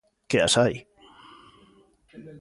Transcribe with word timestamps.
Que 0.29 0.37
as 0.47 0.53
hai. 0.59 0.73